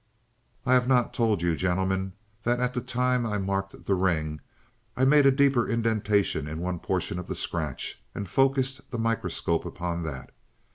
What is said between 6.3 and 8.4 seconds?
in one portion of the scratch and